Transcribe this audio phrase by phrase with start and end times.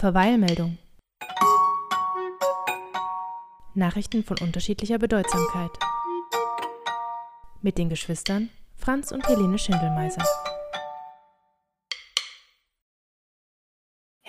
[0.00, 0.78] Verweilmeldung.
[3.74, 5.72] Nachrichten von unterschiedlicher Bedeutsamkeit.
[7.60, 10.24] Mit den Geschwistern Franz und Helene Schindelmeiser.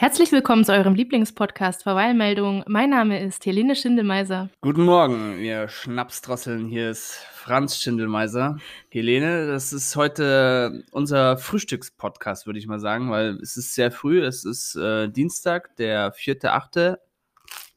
[0.02, 2.64] Herzlich willkommen zu eurem Lieblingspodcast Verweilmeldung.
[2.66, 4.50] Mein Name ist Helene Schindelmeiser.
[4.62, 6.66] Guten Morgen, ihr Schnapsdrosseln.
[6.66, 8.58] Hier ist Franz Schindelmeiser.
[8.90, 14.24] Helene, das ist heute unser Frühstückspodcast, würde ich mal sagen, weil es ist sehr früh.
[14.24, 16.98] Es ist äh, Dienstag, der 4.8.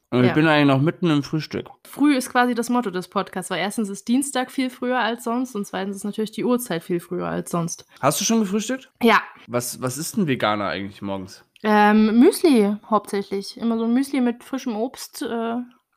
[0.08, 0.28] Und Ja.
[0.28, 1.68] ich bin eigentlich noch mitten im Frühstück.
[1.86, 5.54] Früh ist quasi das Motto des Podcasts, weil erstens ist Dienstag viel früher als sonst
[5.54, 7.84] und zweitens ist natürlich die Uhrzeit viel früher als sonst.
[8.00, 8.90] Hast du schon gefrühstückt?
[9.02, 11.44] Ja, Was, was ist ein Veganer eigentlich morgens?
[11.64, 13.56] Ähm, Müsli hauptsächlich.
[13.56, 15.56] Immer so ein Müsli mit frischem Obst äh,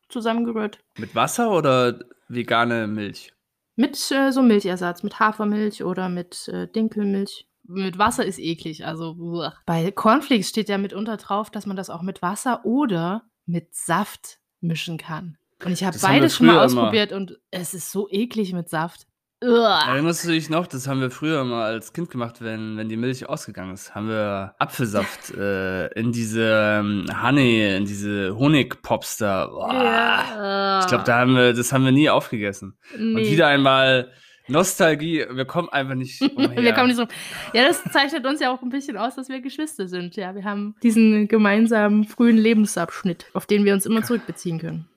[0.10, 0.80] zusammengerührt.
[0.98, 2.00] Mit Wasser oder
[2.30, 3.34] vegane Milch?
[3.76, 7.48] Mit äh, so Milchersatz, mit Hafermilch oder mit äh, Dinkelmilch.
[7.64, 9.54] Mit Wasser ist eklig, also uah.
[9.66, 14.40] bei Cornflakes steht ja mitunter drauf, dass man das auch mit Wasser oder mit Saft
[14.62, 15.38] mischen kann.
[15.64, 16.82] Und ich habe haben wir beides schon mal früher immer.
[16.82, 19.06] ausprobiert und es ist so eklig mit Saft.
[19.44, 19.84] Uah.
[19.88, 20.66] Erinnerst du dich noch?
[20.66, 23.94] Das haben wir früher mal als Kind gemacht, wenn, wenn die Milch ausgegangen ist.
[23.94, 29.48] Haben wir Apfelsaft äh, in diese ähm, Honey, in diese Honigpops da.
[29.72, 30.80] Ja.
[30.82, 32.78] Ich glaube, da haben wir, das haben wir nie aufgegessen.
[32.96, 33.32] Und Nee.
[33.32, 34.12] wieder einmal
[34.48, 35.26] Nostalgie.
[35.30, 36.58] Wir kommen einfach nicht umher.
[36.64, 37.06] wir kommen nicht so.
[37.54, 40.16] Ja, das zeichnet uns ja auch ein bisschen aus, dass wir Geschwister sind.
[40.16, 44.88] Ja, wir haben diesen gemeinsamen frühen Lebensabschnitt, auf den wir uns immer zurückbeziehen können.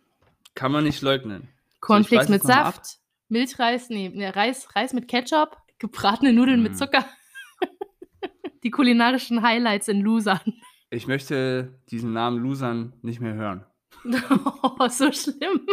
[0.55, 1.49] Kann man nicht leugnen.
[1.81, 3.00] Cornflakes ich mit Saft,
[3.31, 6.77] Milchreis, nee, Reis, Reis mit Ketchup, gebratene Nudeln mit Mm.
[6.77, 7.05] Zucker.
[8.63, 10.41] Die kulinarischen Highlights in Losern.
[10.91, 13.65] Ich möchte diesen Namen Losern nicht mehr hören.
[14.63, 15.67] Oh, so schlimm.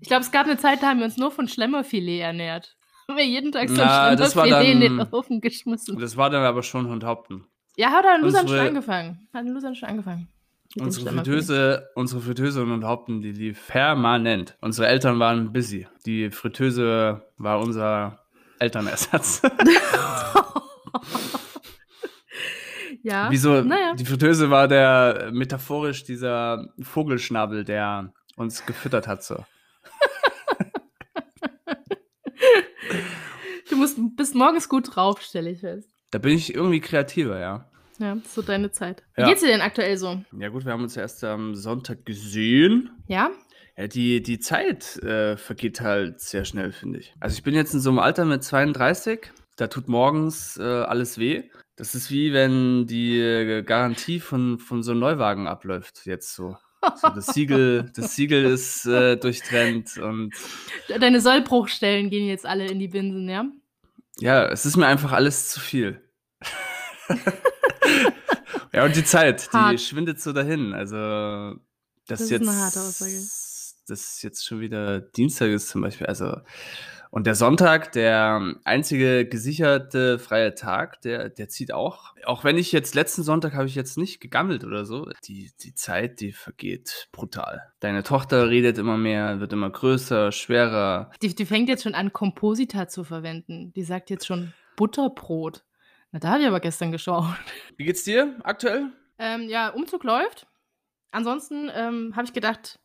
[0.00, 2.76] Ich glaube, es gab eine Zeit, da haben wir uns nur von Schlemmerfilet ernährt.
[3.08, 5.98] Haben wir jeden Tag so ein Schlemmerfilet in den Ofen geschmissen.
[5.98, 7.46] Das war dann aber schon Hundhaupten.
[7.76, 9.28] Ja, hat er in Luzern schon angefangen.
[9.32, 10.28] Hat in Luzern schon angefangen.
[10.78, 11.12] Unsere.
[11.12, 14.56] Fritteuse, unsere Fritteuse in Hundhaupten, die lief permanent.
[14.60, 15.86] Unsere Eltern waren busy.
[16.04, 18.20] Die Fritteuse war unser
[18.58, 19.42] Elternersatz.
[23.04, 23.30] Ja.
[23.30, 23.60] Wieso?
[23.60, 23.94] Naja.
[23.94, 29.22] Die Fritteuse war der metaphorisch dieser Vogelschnabel, der uns gefüttert hat.
[29.22, 29.44] So.
[33.70, 35.90] Du musst bis morgens gut drauf, stelle ich fest.
[36.10, 37.70] Da bin ich irgendwie kreativer, ja.
[37.98, 39.02] Ja, so deine Zeit.
[39.14, 39.28] Wie Ja.
[39.28, 40.20] geht's dir denn aktuell so?
[40.38, 42.90] Ja gut, wir haben uns erst am Sonntag gesehen.
[43.06, 43.30] Ja?
[43.76, 47.14] Ja, die, die Zeit äh, vergeht halt sehr schnell, finde ich.
[47.20, 51.18] Also ich bin jetzt in so einem Alter mit 32, da tut morgens äh, alles
[51.18, 51.44] weh.
[51.76, 56.56] Das ist wie wenn die äh, Garantie von, von so einem Neuwagen abläuft, jetzt so.
[57.00, 60.34] so das, Siegel, das Siegel ist äh, durchtrennt und
[61.00, 63.44] Deine Sollbruchstellen gehen jetzt alle in die Binsen, ja?
[64.18, 66.00] ja, es ist mir einfach alles zu viel.
[68.72, 69.80] ja, und die Zeit, die Hart.
[69.80, 70.72] schwindet so dahin.
[70.72, 73.12] Also, Das das, ist jetzt, eine harte Aussage.
[73.86, 76.06] Das jetzt schon wieder Dienstag ist zum Beispiel.
[76.06, 76.36] Also,
[77.14, 82.12] und der Sonntag, der einzige gesicherte freie Tag, der, der zieht auch.
[82.24, 85.08] Auch wenn ich jetzt letzten Sonntag habe ich jetzt nicht gegammelt oder so.
[85.28, 87.62] Die, die Zeit, die vergeht brutal.
[87.78, 91.12] Deine Tochter redet immer mehr, wird immer größer, schwerer.
[91.22, 93.72] Die, die fängt jetzt schon an, Komposita zu verwenden.
[93.74, 95.64] Die sagt jetzt schon Butterbrot.
[96.14, 97.24] Na, da habe ich aber gestern geschaut.
[97.76, 98.92] Wie geht's dir aktuell?
[99.18, 100.46] Ähm, ja, Umzug läuft.
[101.10, 102.78] Ansonsten ähm, habe ich gedacht,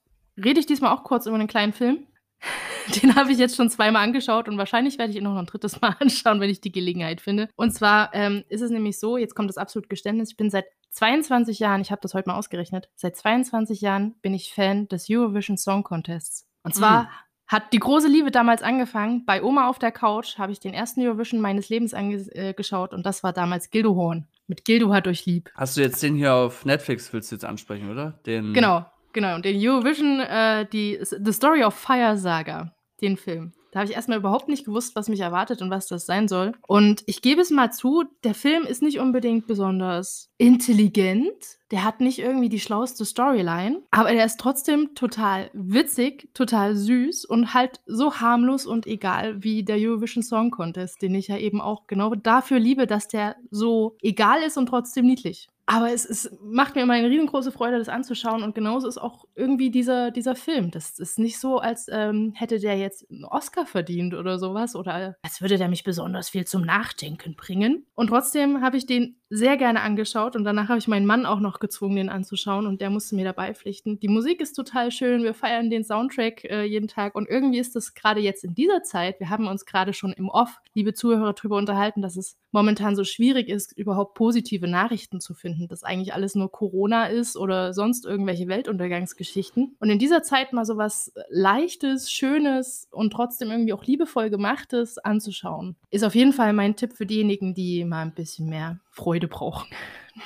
[0.44, 2.07] rede ich diesmal auch kurz über einen kleinen Film.
[3.03, 5.79] Den habe ich jetzt schon zweimal angeschaut und wahrscheinlich werde ich ihn noch ein drittes
[5.79, 7.50] Mal anschauen, wenn ich die Gelegenheit finde.
[7.56, 10.66] Und zwar ähm, ist es nämlich so, jetzt kommt das absolute Geständnis, ich bin seit
[10.89, 15.06] 22 Jahren, ich habe das heute mal ausgerechnet, seit 22 Jahren bin ich Fan des
[15.07, 16.47] Eurovision Song Contests.
[16.63, 17.07] Und zwar Mm.
[17.50, 19.26] Hat die große Liebe damals angefangen.
[19.26, 23.24] Bei Oma auf der Couch habe ich den ersten Eurovision meines Lebens angeschaut und das
[23.24, 24.28] war damals Gildo Horn.
[24.48, 25.50] Mit Gildo hat durch Lieb.
[25.56, 28.20] Hast du jetzt den hier auf Netflix, willst du jetzt ansprechen, oder?
[28.26, 29.36] Den, Genau, genau.
[29.36, 32.72] Und den Eurovision, äh, die The Story of Fire Saga,
[33.02, 33.52] den Film.
[33.72, 36.54] Da habe ich erstmal überhaupt nicht gewusst, was mich erwartet und was das sein soll.
[36.68, 41.58] Und ich gebe es mal zu, der Film ist nicht unbedingt besonders intelligent.
[41.71, 47.25] Der hat nicht irgendwie die schlauste Storyline, aber der ist trotzdem total witzig, total süß
[47.25, 51.62] und halt so harmlos und egal wie der Eurovision Song Contest, den ich ja eben
[51.62, 55.48] auch genau dafür liebe, dass der so egal ist und trotzdem niedlich.
[55.71, 58.42] Aber es, es macht mir immer eine riesengroße Freude, das anzuschauen.
[58.42, 60.71] Und genauso ist auch irgendwie dieser, dieser Film.
[60.71, 64.75] Das ist nicht so, als ähm, hätte der jetzt einen Oscar verdient oder sowas.
[64.75, 67.86] Oder als würde der mich besonders viel zum Nachdenken bringen.
[67.94, 70.36] Und trotzdem habe ich den sehr gerne angeschaut.
[70.36, 73.15] Und danach habe ich meinen Mann auch noch auch gezwungen, den anzuschauen und der musste
[73.15, 74.00] mir dabei pflichten.
[74.00, 77.75] Die Musik ist total schön, wir feiern den Soundtrack äh, jeden Tag und irgendwie ist
[77.75, 81.33] das gerade jetzt in dieser Zeit, wir haben uns gerade schon im Off, liebe Zuhörer,
[81.33, 86.13] darüber unterhalten, dass es momentan so schwierig ist, überhaupt positive Nachrichten zu finden, dass eigentlich
[86.13, 89.75] alles nur Corona ist oder sonst irgendwelche Weltuntergangsgeschichten.
[89.79, 94.97] Und in dieser Zeit mal so was Leichtes, Schönes und trotzdem irgendwie auch liebevoll gemachtes
[94.97, 99.27] anzuschauen, ist auf jeden Fall mein Tipp für diejenigen, die mal ein bisschen mehr Freude
[99.27, 99.67] brauchen.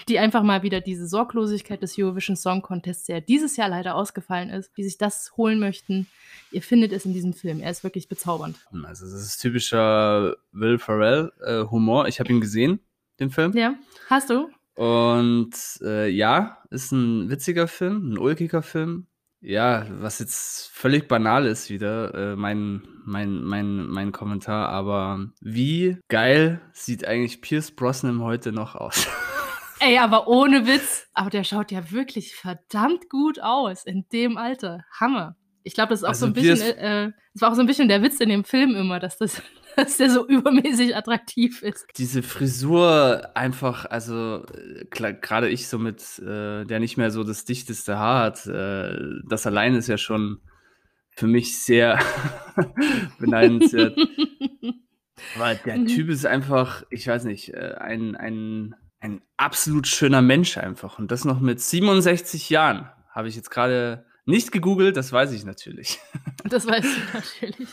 [0.07, 4.49] Die einfach mal wieder diese Sorglosigkeit des Eurovision Song Contests, der dieses Jahr leider ausgefallen
[4.49, 6.07] ist, die sich das holen möchten.
[6.51, 7.59] Ihr findet es in diesem Film.
[7.59, 8.57] Er ist wirklich bezaubernd.
[8.83, 12.07] Also, das ist typischer Will Ferrell äh, Humor.
[12.07, 12.79] Ich habe ihn gesehen,
[13.19, 13.55] den Film.
[13.55, 13.75] Ja,
[14.09, 14.49] hast du?
[14.75, 15.53] Und
[15.83, 19.07] äh, ja, ist ein witziger Film, ein ulkiger Film.
[19.45, 25.97] Ja, was jetzt völlig banal ist wieder, äh, mein, mein, mein, mein Kommentar, aber wie
[26.07, 29.07] geil sieht eigentlich Pierce Brosnan heute noch aus?
[29.85, 31.07] Ey, aber ohne Witz.
[31.13, 34.85] Aber der schaut ja wirklich verdammt gut aus in dem Alter.
[34.99, 35.35] Hammer.
[35.63, 37.67] Ich glaube, das ist auch also so ein bisschen, äh, das war auch so ein
[37.67, 39.41] bisschen der Witz in dem Film immer, dass das
[39.75, 41.85] dass der so übermäßig attraktiv ist.
[41.97, 44.45] Diese Frisur einfach, also
[44.91, 48.95] gerade ich so mit, äh, der nicht mehr so das dichteste Haar hat, äh,
[49.27, 50.41] das allein ist ja schon
[51.09, 51.99] für mich sehr
[53.19, 53.97] beneidenswert.
[55.37, 55.87] Weil der mhm.
[55.87, 60.97] Typ ist einfach, ich weiß nicht, äh, ein, ein, ein absolut schöner Mensch einfach.
[60.97, 62.89] Und das noch mit 67 Jahren.
[63.09, 65.99] Habe ich jetzt gerade nicht gegoogelt, das weiß ich natürlich.
[66.49, 67.69] Das weißt du natürlich.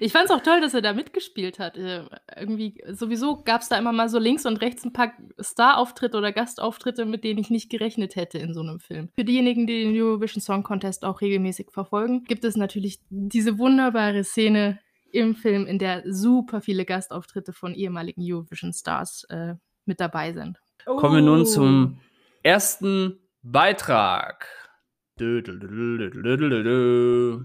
[0.00, 1.76] Ich fand es auch toll, dass er da mitgespielt hat.
[1.76, 2.02] Äh,
[2.34, 6.32] irgendwie, sowieso gab es da immer mal so links und rechts ein paar Star-Auftritte oder
[6.32, 9.10] Gastauftritte, mit denen ich nicht gerechnet hätte in so einem Film.
[9.14, 14.24] Für diejenigen, die den Eurovision Song Contest auch regelmäßig verfolgen, gibt es natürlich diese wunderbare
[14.24, 14.80] Szene
[15.12, 20.58] im Film, in der super viele Gastauftritte von ehemaligen Eurovision Stars äh, mit dabei sind.
[20.88, 20.96] Oh.
[20.96, 21.44] Kommen wir nun oh.
[21.44, 22.00] zum
[22.44, 24.46] ersten Beitrag.
[25.18, 27.44] Dö, dö, dö,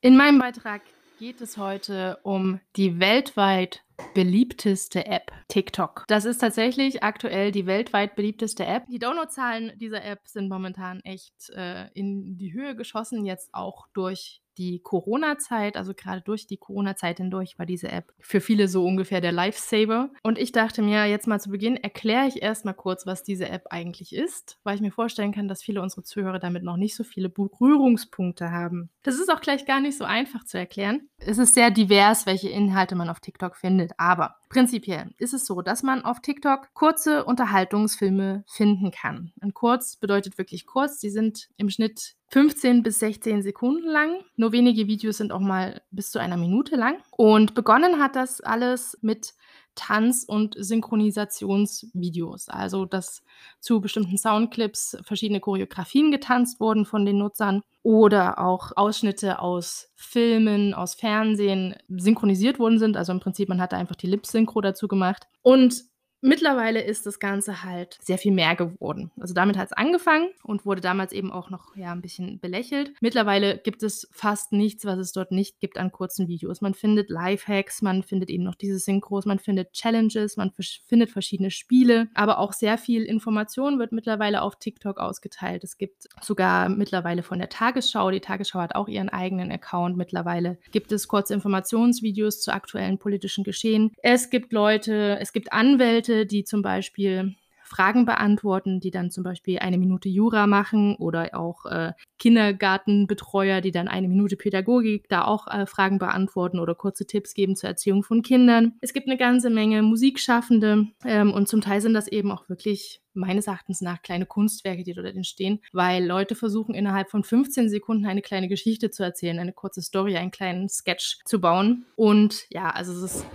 [0.00, 0.82] in meinem Beitrag
[1.18, 3.84] geht es heute um die weltweit
[4.14, 6.04] beliebteste App, TikTok.
[6.08, 8.84] Das ist tatsächlich aktuell die weltweit beliebteste App.
[8.88, 14.41] Die Downloadzahlen dieser App sind momentan echt äh, in die Höhe geschossen, jetzt auch durch
[14.58, 19.20] die Corona-Zeit, also gerade durch die Corona-Zeit hindurch, war diese App für viele so ungefähr
[19.20, 20.10] der Lifesaver.
[20.22, 23.66] Und ich dachte mir, jetzt mal zu Beginn erkläre ich erstmal kurz, was diese App
[23.70, 27.04] eigentlich ist, weil ich mir vorstellen kann, dass viele unserer Zuhörer damit noch nicht so
[27.04, 28.90] viele Berührungspunkte haben.
[29.02, 31.08] Das ist auch gleich gar nicht so einfach zu erklären.
[31.18, 35.62] Es ist sehr divers, welche Inhalte man auf TikTok findet, aber prinzipiell ist es so,
[35.62, 39.32] dass man auf TikTok kurze Unterhaltungsfilme finden kann.
[39.40, 44.24] Und kurz bedeutet wirklich kurz, die sind im Schnitt 15 bis 16 Sekunden lang.
[44.36, 46.96] Nur wenige Videos sind auch mal bis zu einer Minute lang.
[47.10, 49.34] Und begonnen hat das alles mit
[49.74, 52.48] Tanz- und Synchronisationsvideos.
[52.48, 53.22] Also, dass
[53.60, 60.72] zu bestimmten Soundclips verschiedene Choreografien getanzt wurden von den Nutzern oder auch Ausschnitte aus Filmen,
[60.72, 62.96] aus Fernsehen synchronisiert worden sind.
[62.96, 65.26] Also im Prinzip, man hat da einfach die Lip-Synchro dazu gemacht.
[65.42, 65.84] Und
[66.24, 69.10] Mittlerweile ist das Ganze halt sehr viel mehr geworden.
[69.18, 72.92] Also damit hat es angefangen und wurde damals eben auch noch ja, ein bisschen belächelt.
[73.00, 76.60] Mittlerweile gibt es fast nichts, was es dort nicht gibt an kurzen Videos.
[76.60, 80.52] Man findet Lifehacks, man findet eben noch diese Synchros, man findet Challenges, man
[80.86, 85.64] findet verschiedene Spiele, aber auch sehr viel Information wird mittlerweile auf TikTok ausgeteilt.
[85.64, 90.58] Es gibt sogar mittlerweile von der Tagesschau, die Tagesschau hat auch ihren eigenen Account mittlerweile,
[90.70, 93.90] gibt es kurze Informationsvideos zu aktuellen politischen Geschehen.
[94.02, 99.24] Es gibt Leute, es gibt Anwälte, Leute, die zum Beispiel Fragen beantworten, die dann zum
[99.24, 105.24] Beispiel eine Minute Jura machen oder auch äh, Kindergartenbetreuer, die dann eine Minute Pädagogik da
[105.24, 108.74] auch äh, Fragen beantworten oder kurze Tipps geben zur Erziehung von Kindern.
[108.82, 113.00] Es gibt eine ganze Menge Musikschaffende ähm, und zum Teil sind das eben auch wirklich
[113.14, 118.04] meines Erachtens nach kleine Kunstwerke, die dort entstehen, weil Leute versuchen innerhalb von 15 Sekunden
[118.04, 121.86] eine kleine Geschichte zu erzählen, eine kurze Story, einen kleinen Sketch zu bauen.
[121.96, 123.26] Und ja, also es ist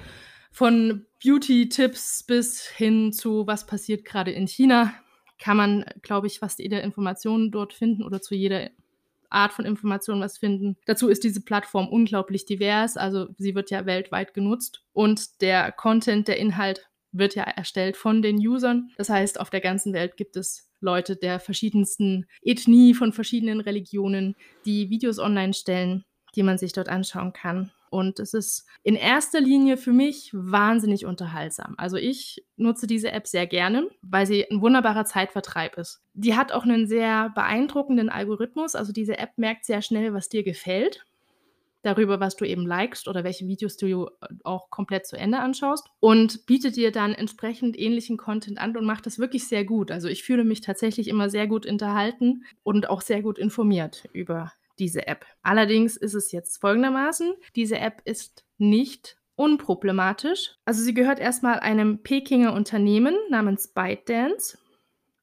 [0.58, 4.92] von Beauty-Tipps bis hin zu, was passiert gerade in China,
[5.38, 8.72] kann man, glaube ich, fast jede Information dort finden oder zu jeder
[9.30, 10.76] Art von Information was finden.
[10.88, 16.28] Dazu ist diese Plattform unglaublich divers, also sie wird ja weltweit genutzt und der Content,
[16.28, 18.90] der Inhalt wird ja erstellt von den Usern.
[18.98, 24.36] Das heißt, auf der ganzen Welt gibt es Leute der verschiedensten Ethnie, von verschiedenen Religionen,
[24.66, 26.04] die Videos online stellen,
[26.36, 27.72] die man sich dort anschauen kann.
[27.90, 31.76] Und es ist in erster Linie für mich wahnsinnig unterhaltsam.
[31.78, 36.02] Also ich nutze diese App sehr gerne, weil sie ein wunderbarer Zeitvertreib ist.
[36.14, 38.76] Die hat auch einen sehr beeindruckenden Algorithmus.
[38.76, 41.06] Also diese App merkt sehr schnell, was dir gefällt.
[41.84, 44.10] darüber, was du eben likest oder welche Videos du
[44.44, 49.06] auch komplett zu Ende anschaust und bietet dir dann entsprechend ähnlichen Content an und macht
[49.06, 49.92] das wirklich sehr gut.
[49.92, 54.52] Also ich fühle mich tatsächlich immer sehr gut unterhalten und auch sehr gut informiert über
[54.80, 55.26] diese App.
[55.42, 60.56] Allerdings ist es jetzt folgendermaßen, diese App ist nicht unproblematisch.
[60.66, 64.58] Also sie gehört erstmal einem Pekinger Unternehmen namens ByteDance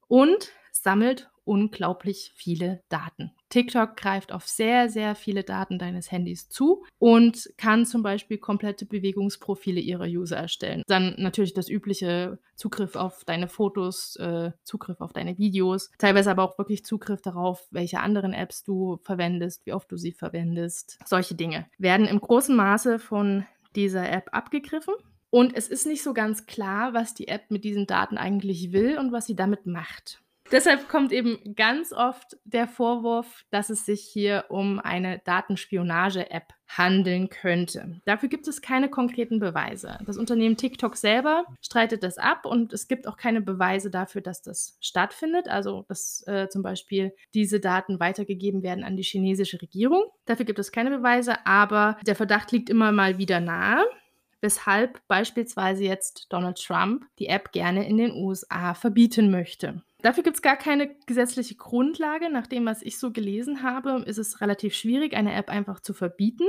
[0.07, 3.34] und sammelt unglaublich viele Daten.
[3.49, 8.85] TikTok greift auf sehr, sehr viele Daten deines Handys zu und kann zum Beispiel komplette
[8.85, 10.83] Bewegungsprofile ihrer User erstellen.
[10.87, 16.43] Dann natürlich das übliche Zugriff auf deine Fotos, äh, Zugriff auf deine Videos, teilweise aber
[16.43, 20.99] auch wirklich Zugriff darauf, welche anderen Apps du verwendest, wie oft du sie verwendest.
[21.05, 24.93] Solche Dinge werden im großen Maße von dieser App abgegriffen.
[25.29, 28.97] Und es ist nicht so ganz klar, was die App mit diesen Daten eigentlich will
[28.97, 30.21] und was sie damit macht.
[30.51, 37.29] Deshalb kommt eben ganz oft der Vorwurf, dass es sich hier um eine Datenspionage-App handeln
[37.29, 38.01] könnte.
[38.05, 39.97] Dafür gibt es keine konkreten Beweise.
[40.05, 44.41] Das Unternehmen TikTok selber streitet das ab und es gibt auch keine Beweise dafür, dass
[44.41, 45.47] das stattfindet.
[45.47, 50.03] Also, dass äh, zum Beispiel diese Daten weitergegeben werden an die chinesische Regierung.
[50.25, 53.83] Dafür gibt es keine Beweise, aber der Verdacht liegt immer mal wieder nahe
[54.41, 59.81] weshalb beispielsweise jetzt Donald Trump die App gerne in den USA verbieten möchte.
[60.05, 62.29] Dafür gibt es gar keine gesetzliche Grundlage.
[62.29, 65.95] Nach dem, was ich so gelesen habe, ist es relativ schwierig, eine App einfach zu
[65.95, 66.43] verbieten.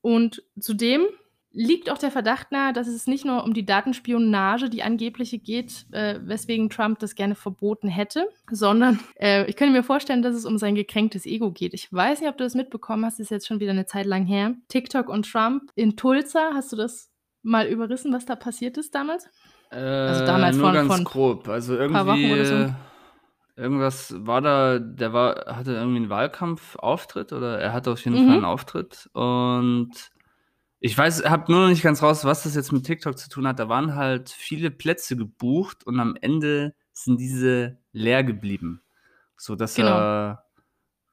[0.00, 1.02] Und zudem
[1.50, 5.84] liegt auch der Verdacht nahe, dass es nicht nur um die Datenspionage, die angebliche geht,
[5.92, 10.46] äh, weswegen Trump das gerne verboten hätte, sondern äh, ich könnte mir vorstellen, dass es
[10.46, 11.74] um sein gekränktes Ego geht.
[11.74, 14.06] Ich weiß nicht, ob du das mitbekommen hast, das ist jetzt schon wieder eine Zeit
[14.06, 14.54] lang her.
[14.68, 17.10] TikTok und Trump in Tulsa, hast du das
[17.42, 19.28] mal überrissen, was da passiert ist damals?
[19.70, 21.48] Äh, also damals nur von, ganz von grob.
[21.50, 21.92] Also irgendwie.
[21.92, 22.74] Paar Wochen oder so
[23.54, 28.26] Irgendwas war da, der war, hatte irgendwie einen Wahlkampfauftritt oder er hatte auf jeden mhm.
[28.26, 30.12] Fall einen Auftritt und
[30.84, 33.46] ich weiß, habe nur noch nicht ganz raus, was das jetzt mit TikTok zu tun
[33.46, 33.60] hat.
[33.60, 38.82] Da waren halt viele Plätze gebucht und am Ende sind diese leer geblieben.
[39.36, 39.96] So dass genau.
[39.96, 40.44] er,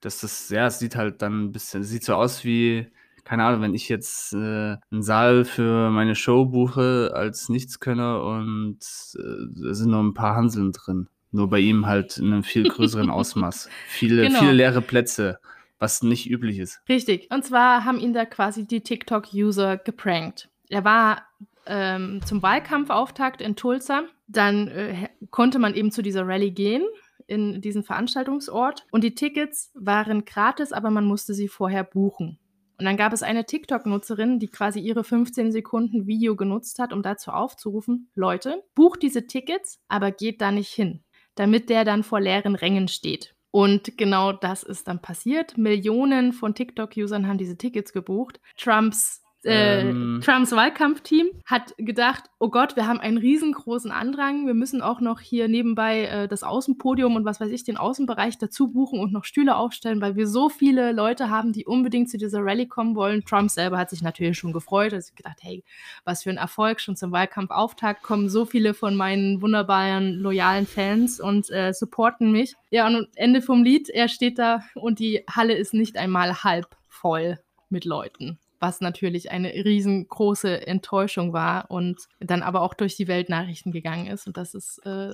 [0.02, 2.92] dass das, ja, es sieht halt dann ein bisschen, sieht so aus wie,
[3.26, 8.80] keine Ahnung, wenn ich jetzt äh, einen Saal für meine Show buche als Nichtskönner und
[9.20, 11.10] äh, da sind noch ein paar Hanseln drin.
[11.32, 13.70] Nur bei ihm halt in einem viel größeren Ausmaß.
[13.88, 14.40] viele, genau.
[14.40, 15.40] viele leere Plätze,
[15.78, 16.82] was nicht üblich ist.
[16.90, 17.30] Richtig.
[17.32, 20.50] Und zwar haben ihn da quasi die TikTok-User geprankt.
[20.70, 21.24] Er war
[21.66, 24.04] ähm, zum Wahlkampfauftakt in Tulsa.
[24.28, 26.84] Dann äh, konnte man eben zu dieser Rallye gehen
[27.28, 28.88] in diesen Veranstaltungsort.
[28.92, 32.40] Und die Tickets waren gratis, aber man musste sie vorher buchen.
[32.80, 37.04] Und dann gab es eine TikTok-Nutzerin, die quasi ihre 15 Sekunden Video genutzt hat, um
[37.04, 41.04] dazu aufzurufen, Leute, bucht diese Tickets, aber geht da nicht hin
[41.40, 43.34] damit der dann vor leeren Rängen steht.
[43.50, 45.58] Und genau das ist dann passiert.
[45.58, 48.42] Millionen von TikTok-Usern haben diese Tickets gebucht.
[48.58, 50.22] Trumps äh, ähm.
[50.24, 55.22] Trumps Wahlkampfteam hat gedacht, oh Gott, wir haben einen riesengroßen Andrang, wir müssen auch noch
[55.22, 59.24] hier nebenbei äh, das Außenpodium und was weiß ich, den Außenbereich dazu buchen und noch
[59.24, 63.24] Stühle aufstellen, weil wir so viele Leute haben, die unbedingt zu dieser Rallye kommen wollen.
[63.24, 65.64] Trump selber hat sich natürlich schon gefreut, hat sich gedacht, hey,
[66.04, 71.20] was für ein Erfolg, schon zum Wahlkampfauftakt kommen so viele von meinen wunderbaren, loyalen Fans
[71.20, 72.56] und äh, supporten mich.
[72.72, 76.76] Ja, und Ende vom Lied, er steht da und die Halle ist nicht einmal halb
[76.88, 83.08] voll mit Leuten was natürlich eine riesengroße Enttäuschung war und dann aber auch durch die
[83.08, 84.28] Weltnachrichten gegangen ist.
[84.28, 85.14] Und das ist äh,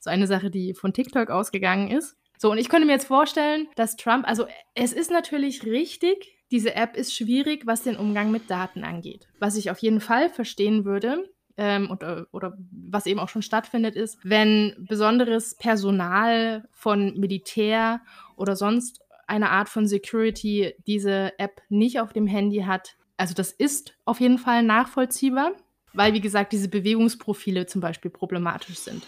[0.00, 2.16] so eine Sache, die von TikTok ausgegangen ist.
[2.38, 6.74] So, und ich könnte mir jetzt vorstellen, dass Trump, also es ist natürlich richtig, diese
[6.74, 9.28] App ist schwierig, was den Umgang mit Daten angeht.
[9.38, 11.24] Was ich auf jeden Fall verstehen würde,
[11.56, 18.00] ähm, und, äh, oder was eben auch schon stattfindet, ist, wenn besonderes Personal von Militär
[18.36, 22.96] oder sonst eine Art von Security diese App nicht auf dem Handy hat.
[23.16, 25.52] Also das ist auf jeden Fall nachvollziehbar,
[25.92, 29.06] weil wie gesagt diese Bewegungsprofile zum Beispiel problematisch sind.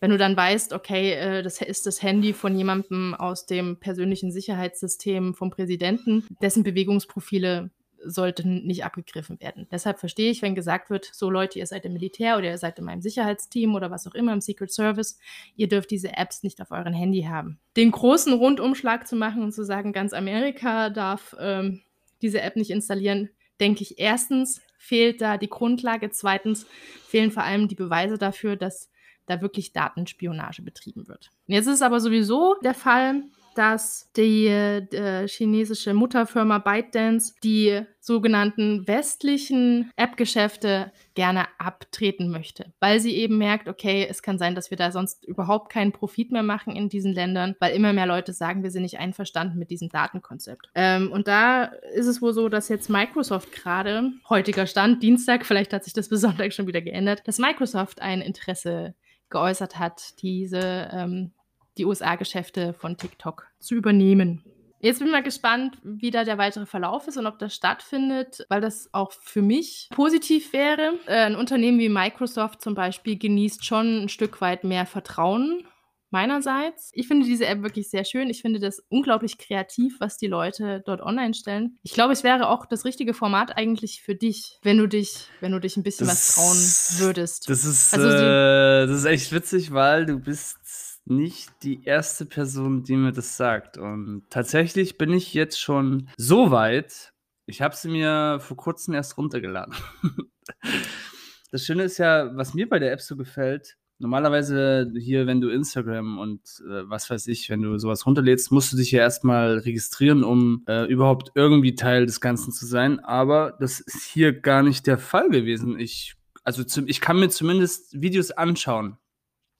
[0.00, 4.32] Wenn du dann weißt, okay, äh, das ist das Handy von jemandem aus dem persönlichen
[4.32, 7.70] Sicherheitssystem vom Präsidenten, dessen Bewegungsprofile
[8.04, 9.66] sollten nicht abgegriffen werden.
[9.70, 12.78] Deshalb verstehe ich, wenn gesagt wird, so Leute, ihr seid im Militär oder ihr seid
[12.78, 15.18] in meinem Sicherheitsteam oder was auch immer im Secret Service,
[15.56, 17.58] ihr dürft diese Apps nicht auf euren Handy haben.
[17.76, 21.82] Den großen Rundumschlag zu machen und zu sagen, ganz Amerika darf ähm,
[22.22, 23.30] diese App nicht installieren,
[23.60, 26.66] denke ich, erstens fehlt da die Grundlage, zweitens
[27.06, 28.90] fehlen vor allem die Beweise dafür, dass
[29.26, 31.30] da wirklich Datenspionage betrieben wird.
[31.46, 33.22] Jetzt ist aber sowieso der Fall,
[33.54, 43.16] dass die äh, chinesische Mutterfirma ByteDance die sogenannten westlichen App-Geschäfte gerne abtreten möchte, weil sie
[43.16, 46.76] eben merkt, okay, es kann sein, dass wir da sonst überhaupt keinen Profit mehr machen
[46.76, 50.68] in diesen Ländern, weil immer mehr Leute sagen, wir sind nicht einverstanden mit diesem Datenkonzept.
[50.74, 55.72] Ähm, und da ist es wohl so, dass jetzt Microsoft gerade, heutiger Stand, Dienstag, vielleicht
[55.72, 58.94] hat sich das Sonntag schon wieder geändert, dass Microsoft ein Interesse
[59.30, 61.32] geäußert hat, diese ähm,
[61.78, 64.44] die USA-Geschäfte von TikTok zu übernehmen.
[64.80, 68.44] Jetzt bin ich mal gespannt, wie da der weitere Verlauf ist und ob das stattfindet,
[68.50, 70.98] weil das auch für mich positiv wäre.
[71.06, 75.66] Äh, ein Unternehmen wie Microsoft zum Beispiel genießt schon ein Stück weit mehr Vertrauen
[76.14, 76.90] meinerseits.
[76.94, 78.30] Ich finde diese App wirklich sehr schön.
[78.30, 81.76] Ich finde das unglaublich kreativ, was die Leute dort online stellen.
[81.82, 85.50] Ich glaube, es wäre auch das richtige Format eigentlich für dich, wenn du dich, wenn
[85.52, 87.50] du dich ein bisschen das, was trauen würdest.
[87.50, 90.58] Das ist, also, äh, das ist echt witzig, weil du bist
[91.06, 93.78] nicht die erste Person, die mir das sagt.
[93.78, 97.12] Und tatsächlich bin ich jetzt schon so weit,
[97.46, 99.74] ich habe sie mir vor kurzem erst runtergeladen.
[101.50, 105.50] das Schöne ist ja, was mir bei der App so gefällt, normalerweise hier, wenn du
[105.50, 109.58] Instagram und äh, was weiß ich, wenn du sowas runterlädst, musst du dich ja erstmal
[109.58, 113.00] registrieren, um äh, überhaupt irgendwie Teil des Ganzen zu sein.
[113.00, 115.78] Aber das ist hier gar nicht der Fall gewesen.
[115.78, 118.98] Ich, also zu, ich kann mir zumindest Videos anschauen.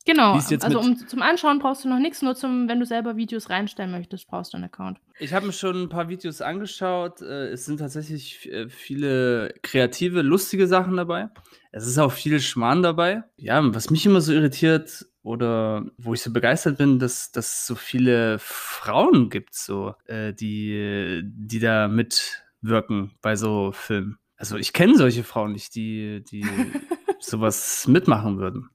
[0.07, 3.49] Genau, also um, zum Anschauen brauchst du noch nichts, nur zum, wenn du selber Videos
[3.49, 4.99] reinstellen möchtest, brauchst du einen Account.
[5.19, 7.23] Ich habe mir schon ein paar Videos angeschaut.
[7.23, 11.31] Äh, es sind tatsächlich äh, viele kreative, lustige Sachen dabei.
[11.73, 13.25] Es ist auch viel Schmarrn dabei.
[13.37, 17.75] Ja, was mich immer so irritiert oder wo ich so begeistert bin, dass es so
[17.75, 24.19] viele Frauen gibt, so, äh, die, die da mitwirken bei so Filmen.
[24.37, 26.45] Also ich kenne solche Frauen nicht, die, die
[27.21, 28.69] sowas mitmachen würden.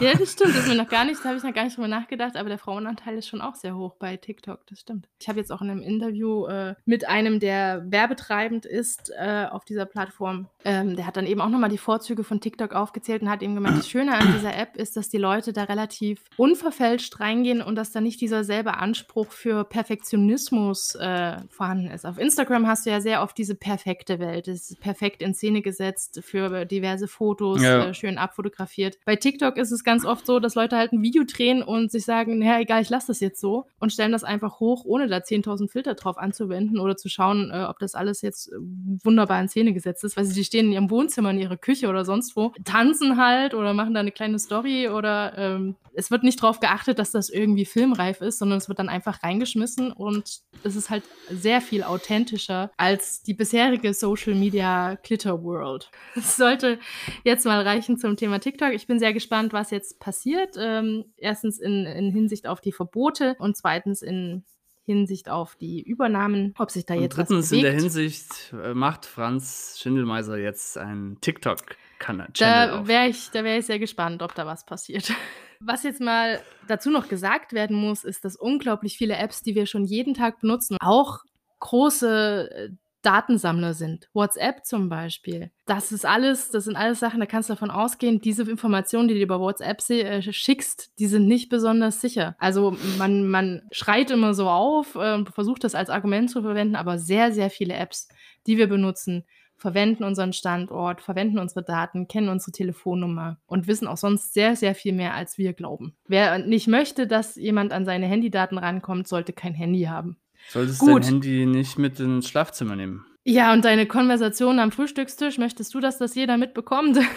[0.00, 0.54] Ja, das stimmt.
[0.54, 2.48] Das ist mir noch gar nicht, da habe ich noch gar nicht drüber nachgedacht, aber
[2.48, 4.66] der Frauenanteil ist schon auch sehr hoch bei TikTok.
[4.66, 5.08] Das stimmt.
[5.20, 9.64] Ich habe jetzt auch in einem Interview äh, mit einem, der werbetreibend ist äh, auf
[9.64, 13.30] dieser Plattform, ähm, der hat dann eben auch nochmal die Vorzüge von TikTok aufgezählt und
[13.30, 17.20] hat eben gemeint, das Schöne an dieser App ist, dass die Leute da relativ unverfälscht
[17.20, 22.06] reingehen und dass da nicht dieser selbe Anspruch für Perfektionismus äh, vorhanden ist.
[22.06, 24.48] Auf Instagram hast du ja sehr oft diese perfekte Welt.
[24.48, 27.86] Es ist perfekt in Szene gesetzt für diverse Fotos, ja.
[27.86, 28.98] Äh, schön abfotografiert.
[29.04, 32.04] Bei TikTok ist es ganz oft so, dass Leute halt ein Video drehen und sich
[32.04, 35.18] sagen, naja, egal, ich lasse das jetzt so und stellen das einfach hoch, ohne da
[35.18, 38.56] 10.000 Filter drauf anzuwenden oder zu schauen, äh, ob das alles jetzt äh,
[39.02, 42.04] wunderbar in Szene gesetzt ist, weil sie stehen in ihrem Wohnzimmer, in ihrer Küche oder
[42.04, 46.42] sonst wo, tanzen halt oder machen da eine kleine Story oder ähm, es wird nicht
[46.42, 50.76] darauf geachtet, dass das irgendwie filmreif ist, sondern es wird dann einfach reingeschmissen und es
[50.76, 55.90] ist halt sehr viel authentischer als die bisherige Social Media Glitter World.
[56.22, 56.78] Das sollte
[57.24, 58.72] jetzt mal reichen zum Thema TikTok.
[58.72, 60.56] Ich bin sehr gespannt, was jetzt passiert.
[60.58, 64.44] Ähm, erstens in, in Hinsicht auf die Verbote und zweitens in
[64.84, 67.66] Hinsicht auf die Übernahmen, ob sich da jetzt und drittens was bewegt.
[67.66, 72.28] in der Hinsicht äh, macht Franz Schindelmeiser jetzt ein TikTok-Kanal.
[72.36, 75.12] Da wäre ich, wär ich sehr gespannt, ob da was passiert.
[75.64, 79.66] Was jetzt mal dazu noch gesagt werden muss, ist, dass unglaublich viele Apps, die wir
[79.66, 81.20] schon jeden Tag benutzen, auch
[81.60, 82.70] große äh,
[83.02, 84.08] Datensammler sind.
[84.12, 85.50] WhatsApp zum Beispiel.
[85.66, 89.14] Das ist alles, das sind alles Sachen, da kannst du davon ausgehen, diese Informationen, die
[89.14, 92.36] du über WhatsApp äh, schickst, die sind nicht besonders sicher.
[92.38, 96.98] Also man, man schreit immer so auf und versucht das als Argument zu verwenden, aber
[96.98, 98.08] sehr, sehr viele Apps,
[98.46, 99.24] die wir benutzen,
[99.62, 104.74] verwenden unseren Standort, verwenden unsere Daten, kennen unsere Telefonnummer und wissen auch sonst sehr, sehr
[104.74, 105.96] viel mehr, als wir glauben.
[106.06, 110.16] Wer nicht möchte, dass jemand an seine Handydaten rankommt, sollte kein Handy haben.
[110.48, 111.02] Solltest Gut.
[111.02, 113.06] dein Handy nicht mit ins Schlafzimmer nehmen.
[113.24, 116.98] Ja, und deine Konversation am Frühstückstisch, möchtest du, dass das jeder mitbekommt?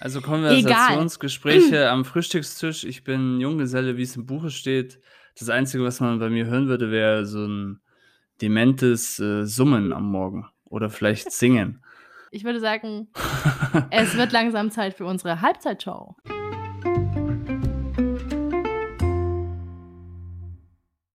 [0.00, 2.82] Also Konversationsgespräche am Frühstückstisch.
[2.82, 4.98] Ich bin Junggeselle, wie es im Buche steht.
[5.38, 7.80] Das Einzige, was man bei mir hören würde, wäre so ein
[8.40, 10.48] dementes äh, Summen am Morgen.
[10.64, 11.80] Oder vielleicht singen.
[12.32, 13.06] Ich würde sagen,
[13.90, 16.16] es wird langsam Zeit für unsere Halbzeitshow.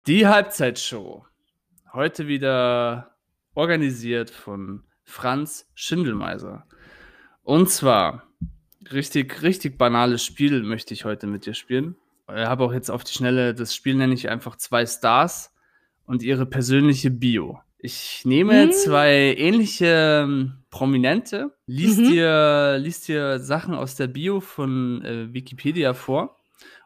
[0.07, 1.25] Die Halbzeitshow.
[1.93, 3.15] Heute wieder
[3.55, 6.67] organisiert von Franz Schindelmeiser.
[7.41, 8.27] Und zwar,
[8.91, 11.95] richtig, richtig banales Spiel möchte ich heute mit dir spielen.
[12.27, 15.51] Ich habe auch jetzt auf die Schnelle, das Spiel nenne ich einfach zwei Stars
[16.05, 17.59] und ihre persönliche Bio.
[17.79, 18.71] Ich nehme hm.
[18.71, 22.11] zwei ähnliche ähm, Prominente, liest, mhm.
[22.11, 26.37] dir, liest dir Sachen aus der Bio von äh, Wikipedia vor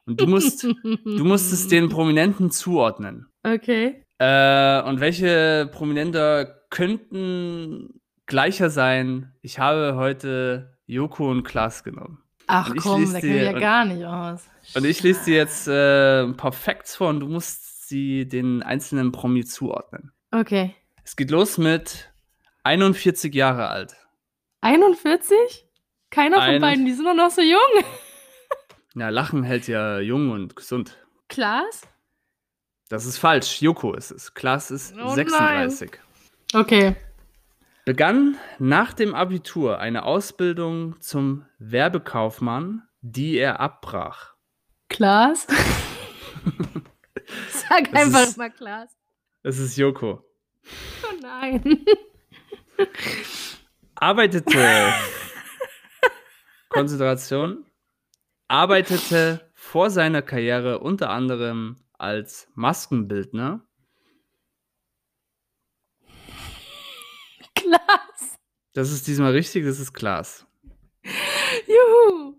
[0.05, 3.27] und du musst, du musst es den Prominenten zuordnen.
[3.43, 4.02] Okay.
[4.23, 9.33] Äh, und welche Prominente könnten gleicher sein?
[9.41, 12.23] Ich habe heute Joko und Klaas genommen.
[12.47, 14.47] Ach komm, da kennen wir ja gar nicht aus.
[14.75, 18.63] Und ich lese dir jetzt äh, ein paar Facts vor und du musst die den
[18.63, 20.13] einzelnen Promi zuordnen.
[20.31, 20.73] Okay.
[21.03, 22.13] Es geht los mit
[22.63, 23.95] 41 Jahre alt.
[24.61, 25.37] 41?
[26.09, 27.83] Keiner von Eine- beiden, die sind doch noch so jung.
[28.95, 30.97] Ja, Lachen hält ja jung und gesund.
[31.27, 31.81] Klaas?
[32.93, 33.59] Das ist falsch.
[33.59, 34.35] Joko ist es.
[34.35, 35.99] Klaas ist Oh 36.
[36.53, 36.95] Okay.
[37.85, 44.35] Begann nach dem Abitur eine Ausbildung zum Werbekaufmann, die er abbrach.
[44.89, 45.47] Klaas?
[47.49, 48.95] Sag Das einfach ist- mal Klaas.
[49.41, 50.23] Es ist Joko.
[51.03, 51.83] Oh nein.
[53.95, 54.93] Arbeitete.
[56.69, 57.65] Konzentration.
[58.47, 63.65] Arbeitete vor seiner Karriere unter anderem als Maskenbildner,
[67.55, 68.37] Klaas.
[68.73, 70.45] Das ist diesmal richtig, das ist Klaas.
[71.67, 72.35] Juhu.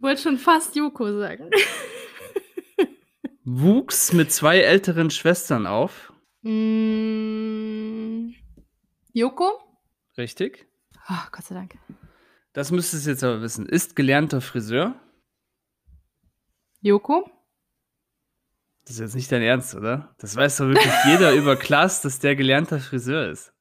[0.00, 1.50] Wollte schon fast Joko sagen.
[3.44, 6.12] Wuchs mit zwei älteren Schwestern auf.
[6.42, 8.32] Mm,
[9.12, 9.60] Joko?
[10.18, 10.66] Richtig.
[11.08, 11.78] Oh, Gott sei Dank.
[12.52, 13.66] Das müsstest du jetzt aber wissen.
[13.66, 14.94] Ist gelernter Friseur.
[16.80, 17.30] Joko?
[18.88, 20.14] Das ist jetzt nicht dein Ernst, oder?
[20.16, 23.52] Das weiß doch wirklich jeder über Klaas, dass der gelernter Friseur ist.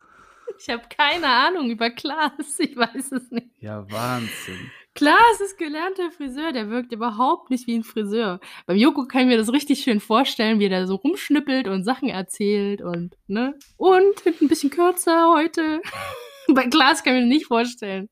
[0.57, 2.57] Ich habe keine Ahnung über Klaas.
[2.59, 3.49] Ich weiß es nicht.
[3.59, 4.71] Ja, Wahnsinn.
[4.95, 6.53] Klaas ist gelernter Friseur.
[6.53, 8.39] Der wirkt überhaupt nicht wie ein Friseur.
[8.67, 12.07] Beim Joko kann ich mir das richtig schön vorstellen, wie der so rumschnippelt und Sachen
[12.07, 13.59] erzählt und, ne?
[13.75, 15.81] Und hinten ein bisschen kürzer heute.
[16.47, 18.07] Bei Klaas kann ich mir das nicht vorstellen.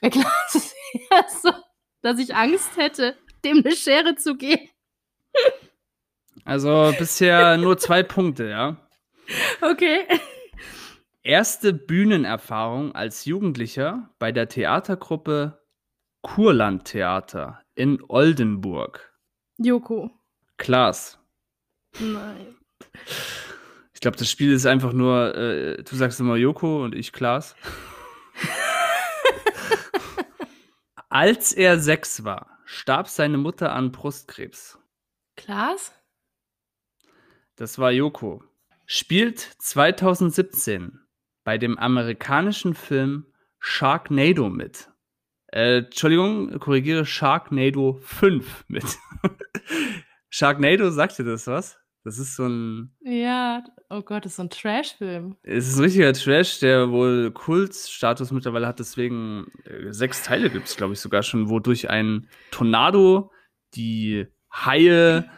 [0.00, 1.52] Bei Klaas ist eher so,
[2.00, 4.70] dass ich Angst hätte, dem eine Schere zu geben.
[6.44, 8.76] Also bisher nur zwei Punkte, ja.
[9.60, 10.00] Okay.
[11.22, 15.60] Erste Bühnenerfahrung als Jugendlicher bei der Theatergruppe
[16.22, 19.12] Kurland Theater in Oldenburg.
[19.58, 20.10] Joko.
[20.56, 21.18] Klaas.
[21.98, 22.56] Nein.
[23.94, 27.54] Ich glaube, das Spiel ist einfach nur, äh, du sagst immer Joko und ich Klaas.
[31.10, 34.78] Als er sechs war, starb seine Mutter an Brustkrebs.
[35.36, 35.92] Klaas?
[37.60, 38.42] Das war Joko.
[38.86, 40.98] Spielt 2017
[41.44, 43.26] bei dem amerikanischen Film
[43.58, 44.88] Sharknado mit.
[45.48, 48.84] Äh, Entschuldigung, korrigiere Sharknado 5 mit.
[50.30, 51.78] Sharknado, sagt dir das was?
[52.02, 53.62] Das ist so ein Ja.
[53.90, 55.36] Oh Gott, das ist so ein Trash-Film.
[55.42, 60.66] Es ist ein richtiger Trash, der wohl Kultstatus mittlerweile hat, deswegen äh, sechs Teile gibt
[60.66, 63.30] es, glaube ich, sogar schon, wo durch ein Tornado
[63.74, 65.28] die Haie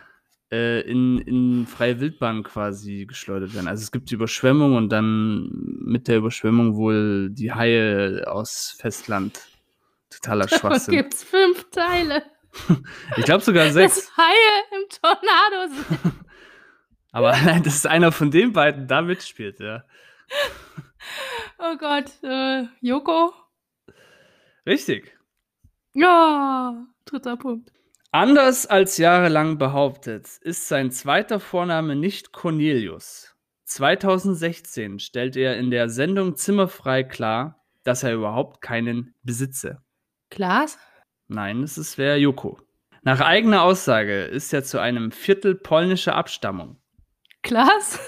[0.81, 3.69] in, in freie Wildbahn quasi geschleudert werden.
[3.69, 5.49] Also es gibt die Überschwemmung und dann
[5.81, 9.41] mit der Überschwemmung wohl die Haie aus Festland.
[10.11, 10.95] Totaler Davon Schwachsinn.
[10.95, 12.23] gibt's fünf Teile.
[13.17, 13.95] Ich glaube sogar sechs.
[13.97, 16.12] Das Haie im Tornado sind.
[17.12, 19.85] Aber nein, das ist einer von den beiden, da mitspielt, ja.
[21.59, 22.11] Oh Gott.
[22.23, 23.33] Äh, Joko?
[24.67, 25.17] Richtig.
[25.95, 26.87] Ja.
[27.07, 27.73] Dritter Punkt.
[28.14, 33.35] Anders als jahrelang behauptet, ist sein zweiter Vorname nicht Cornelius.
[33.64, 39.83] 2016 stellt er in der Sendung Zimmerfrei klar, dass er überhaupt keinen besitze.
[40.29, 40.79] Klaas?
[41.29, 42.61] Nein, es ist wer Joko.
[43.01, 46.77] Nach eigener Aussage ist er zu einem Viertel polnischer Abstammung.
[47.42, 47.98] Klaas?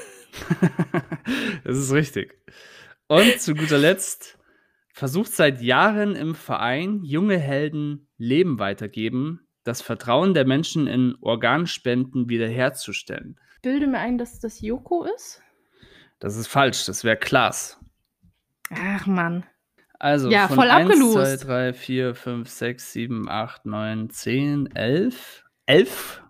[1.65, 2.35] das ist richtig.
[3.07, 4.39] Und zu guter Letzt
[4.93, 12.29] versucht seit Jahren im Verein junge Helden Leben weitergeben, das Vertrauen der Menschen in Organspenden
[12.29, 13.39] wiederherzustellen.
[13.63, 15.43] Bilde mir ein, dass das Joko ist.
[16.21, 17.79] Das ist falsch, das wäre Klaas.
[18.71, 19.45] Ach Mann.
[19.99, 21.41] Also Ja, von voll 1, abgelost.
[21.41, 25.45] 2, 3, 4, 5, 6, 7, 8, 9, 10, 11.
[25.67, 26.23] 11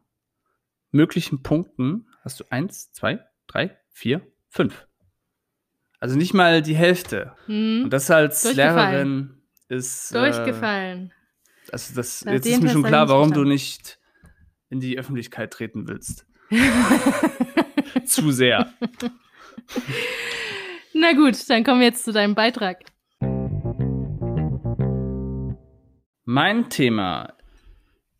[0.92, 3.18] möglichen Punkten hast du 1, 2,
[3.48, 4.86] 3, 4, 5.
[5.98, 7.32] Also nicht mal die Hälfte.
[7.46, 7.84] Hm.
[7.84, 8.54] Und das als.
[8.54, 10.12] Lehrerin ist.
[10.12, 11.13] Äh, Durchgefallen.
[11.74, 13.48] Also das, Na, jetzt ist mir schon klar, warum du verstanden.
[13.50, 13.98] nicht
[14.70, 16.24] in die Öffentlichkeit treten willst.
[18.06, 18.72] Zu sehr.
[20.92, 22.84] Na gut, dann kommen wir jetzt zu deinem Beitrag.
[26.24, 27.36] Mein Thema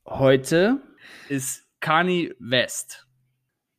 [0.05, 0.83] heute
[1.29, 3.07] ist Kanye West.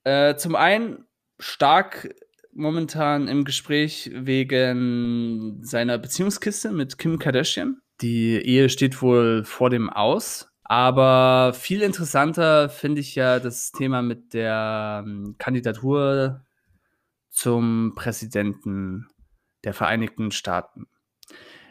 [0.05, 1.05] Äh, zum einen
[1.37, 2.15] stark
[2.53, 7.81] momentan im Gespräch wegen seiner Beziehungskiste mit Kim Kardashian.
[8.01, 10.49] Die Ehe steht wohl vor dem Aus.
[10.67, 16.43] Aber viel interessanter finde ich ja das Thema mit der ähm, Kandidatur
[17.29, 19.07] zum Präsidenten
[19.63, 20.87] der Vereinigten Staaten.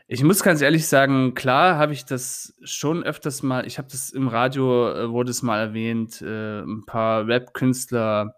[0.06, 4.10] Ich muss ganz ehrlich sagen, klar habe ich das schon öfters mal, ich habe das
[4.10, 8.36] im Radio, äh, wurde es mal erwähnt, äh, ein paar Rap-Künstler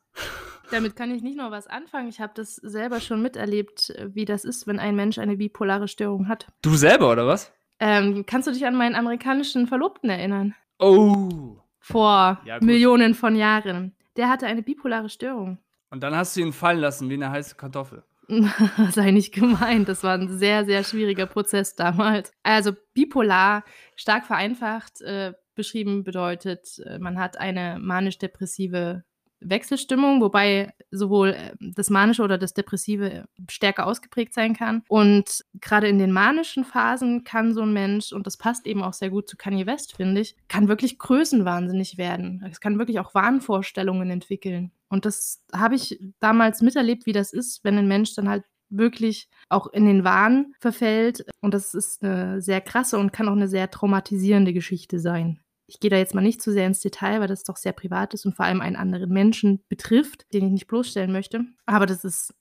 [0.71, 2.09] Damit kann ich nicht nur was anfangen.
[2.09, 6.29] Ich habe das selber schon miterlebt, wie das ist, wenn ein Mensch eine bipolare Störung
[6.29, 6.47] hat.
[6.63, 7.53] Du selber, oder was?
[7.79, 10.55] Ähm, kannst du dich an meinen amerikanischen Verlobten erinnern?
[10.79, 11.59] Oh.
[11.79, 13.95] Vor ja, Millionen von Jahren.
[14.17, 15.59] Der hatte eine bipolare Störung.
[15.91, 18.03] Und dann hast du ihn fallen lassen wie eine heiße Kartoffel.
[18.93, 19.91] Sei nicht gemeint.
[19.91, 22.33] Das war ein sehr, sehr schwieriger Prozess damals.
[22.43, 23.65] Also bipolar,
[23.97, 29.05] stark vereinfacht äh, beschrieben, bedeutet, äh, man hat eine manisch-depressive
[29.41, 34.83] Wechselstimmung, wobei sowohl äh, das Manische oder das Depressive stärker ausgeprägt sein kann.
[34.89, 38.93] Und gerade in den manischen Phasen kann so ein Mensch, und das passt eben auch
[38.93, 42.45] sehr gut zu Kanye West, finde ich, kann wirklich größenwahnsinnig werden.
[42.51, 44.73] Es kann wirklich auch Wahnvorstellungen entwickeln.
[44.89, 49.29] Und das habe ich damals miterlebt, wie das ist, wenn ein Mensch dann halt wirklich
[49.49, 51.25] auch in den Wahn verfällt.
[51.41, 55.41] Und das ist eine sehr krasse und kann auch eine sehr traumatisierende Geschichte sein.
[55.71, 58.13] Ich gehe da jetzt mal nicht zu sehr ins Detail, weil das doch sehr privat
[58.13, 61.45] ist und vor allem einen anderen Menschen betrifft, den ich nicht bloßstellen möchte.
[61.67, 62.35] Aber das ist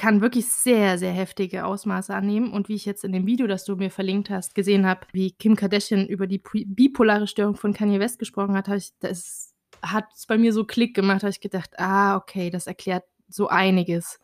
[0.00, 2.54] kann wirklich sehr, sehr heftige Ausmaße annehmen.
[2.54, 5.32] Und wie ich jetzt in dem Video, das du mir verlinkt hast, gesehen habe, wie
[5.32, 10.24] Kim Kardashian über die bipolare Störung von Kanye West gesprochen hat, ich, das hat es
[10.24, 14.18] bei mir so Klick gemacht, habe ich gedacht, ah, okay, das erklärt so einiges,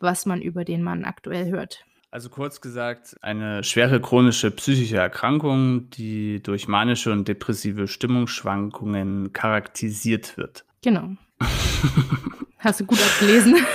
[0.00, 1.86] was man über den Mann aktuell hört.
[2.12, 10.36] Also kurz gesagt, eine schwere chronische psychische Erkrankung, die durch manische und depressive Stimmungsschwankungen charakterisiert
[10.36, 10.66] wird.
[10.82, 11.12] Genau.
[12.58, 13.56] Hast du gut abgelesen?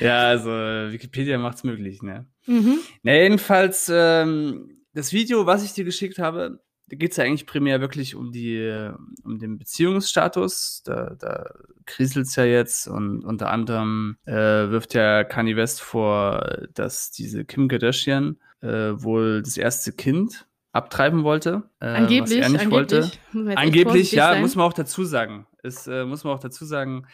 [0.00, 2.26] ja, also Wikipedia macht es möglich, ne?
[2.44, 2.80] Mhm.
[3.02, 7.46] Na, jedenfalls, ähm, das Video, was ich dir geschickt habe, da geht es ja eigentlich
[7.46, 8.90] primär wirklich um die,
[9.24, 10.82] um den Beziehungsstatus.
[10.84, 11.54] Da, da
[11.86, 17.44] kriselt es ja jetzt und unter anderem äh, wirft ja Kanye West vor, dass diese
[17.44, 21.62] Kim Kardashian äh, wohl das erste Kind abtreiben wollte.
[21.80, 23.20] Äh, angeblich, was er nicht angeblich.
[23.32, 23.56] wollte.
[23.56, 24.40] Angeblich, ja, sein.
[24.40, 25.46] muss man auch dazu sagen.
[25.62, 27.06] Es äh, muss man auch dazu sagen.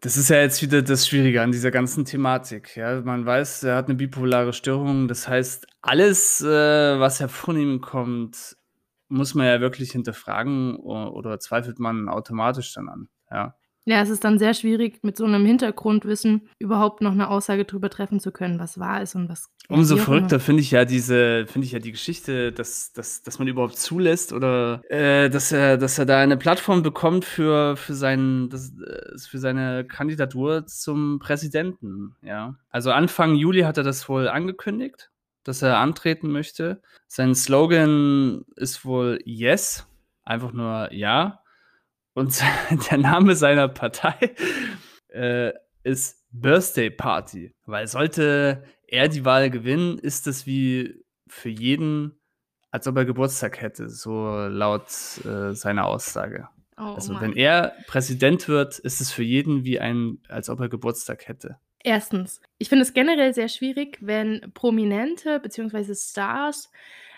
[0.00, 2.76] Das ist ja jetzt wieder das Schwierige an dieser ganzen Thematik.
[2.76, 5.08] Ja, man weiß, er hat eine bipolare Störung.
[5.08, 6.46] Das heißt, alles, äh,
[7.00, 8.56] was hervornehmen kommt,
[9.14, 13.08] muss man ja wirklich hinterfragen oder zweifelt man automatisch dann an.
[13.30, 13.54] Ja.
[13.86, 17.90] Ja, es ist dann sehr schwierig, mit so einem Hintergrundwissen überhaupt noch eine Aussage darüber
[17.90, 19.50] treffen zu können, was wahr ist und was.
[19.68, 23.46] Umso verrückter finde ich ja diese, finde ich ja die Geschichte, dass, dass, dass man
[23.46, 28.48] überhaupt zulässt oder äh, dass er, dass er da eine Plattform bekommt für, für seinen,
[28.48, 32.16] das, äh, für seine Kandidatur zum Präsidenten.
[32.22, 32.56] Ja.
[32.70, 35.10] Also Anfang Juli hat er das wohl angekündigt
[35.44, 36.82] dass er antreten möchte.
[37.06, 39.86] Sein Slogan ist wohl Yes,
[40.24, 41.40] einfach nur Ja.
[42.14, 42.42] Und
[42.90, 44.34] der Name seiner Partei
[45.08, 45.52] äh,
[45.82, 52.18] ist Birthday Party, weil sollte er die Wahl gewinnen, ist es wie für jeden,
[52.70, 54.88] als ob er Geburtstag hätte, so laut
[55.24, 56.48] äh, seiner Aussage.
[56.76, 60.60] Oh, also oh wenn er Präsident wird, ist es für jeden wie ein, als ob
[60.60, 61.58] er Geburtstag hätte.
[61.84, 65.94] Erstens, ich finde es generell sehr schwierig, wenn Prominente bzw.
[65.94, 66.72] Stars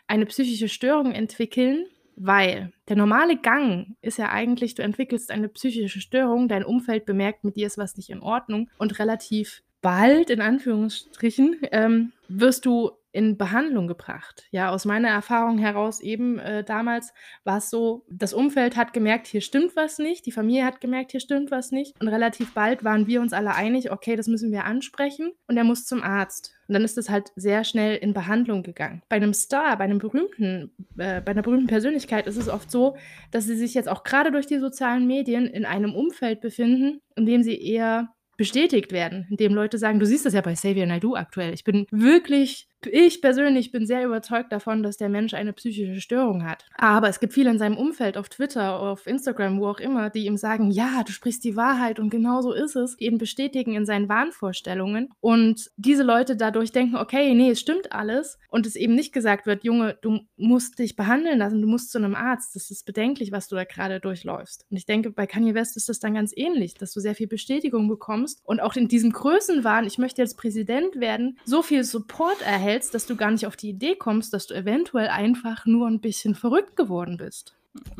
[0.08, 6.00] eine psychische Störung entwickeln, weil der normale Gang ist ja eigentlich, du entwickelst eine psychische
[6.00, 10.40] Störung, dein Umfeld bemerkt, mit dir ist was nicht in Ordnung und relativ bald, in
[10.40, 14.44] Anführungsstrichen, ähm, wirst du in Behandlung gebracht.
[14.50, 19.26] Ja, aus meiner Erfahrung heraus eben äh, damals war es so, das Umfeld hat gemerkt,
[19.26, 22.84] hier stimmt was nicht, die Familie hat gemerkt, hier stimmt was nicht und relativ bald
[22.84, 26.54] waren wir uns alle einig, okay, das müssen wir ansprechen und er muss zum Arzt.
[26.68, 29.02] Und dann ist es halt sehr schnell in Behandlung gegangen.
[29.08, 32.96] Bei einem Star, bei einem berühmten, äh, bei einer berühmten Persönlichkeit ist es oft so,
[33.30, 37.24] dass sie sich jetzt auch gerade durch die sozialen Medien in einem Umfeld befinden, in
[37.24, 41.14] dem sie eher bestätigt werden, indem Leute sagen, du siehst das ja bei Xavier Naidoo
[41.14, 41.54] aktuell.
[41.54, 46.44] Ich bin wirklich Ich persönlich bin sehr überzeugt davon, dass der Mensch eine psychische Störung
[46.44, 46.64] hat.
[46.76, 50.26] Aber es gibt viele in seinem Umfeld, auf Twitter, auf Instagram, wo auch immer, die
[50.26, 53.74] ihm sagen, ja, du sprichst die Wahrheit und genau so ist es, die ihn bestätigen
[53.74, 55.10] in seinen Wahnvorstellungen.
[55.20, 58.38] Und diese Leute dadurch denken, okay, nee, es stimmt alles.
[58.48, 61.98] Und es eben nicht gesagt wird, Junge, du musst dich behandeln lassen, du musst zu
[61.98, 62.54] einem Arzt.
[62.54, 64.66] Das ist bedenklich, was du da gerade durchläufst.
[64.70, 67.26] Und ich denke, bei Kanye West ist das dann ganz ähnlich, dass du sehr viel
[67.26, 72.42] Bestätigung bekommst und auch in diesem Größenwahn, ich möchte jetzt Präsident werden, so viel Support
[72.42, 76.00] erhältst, dass du gar nicht auf die Idee kommst, dass du eventuell einfach nur ein
[76.00, 77.54] bisschen verrückt geworden bist.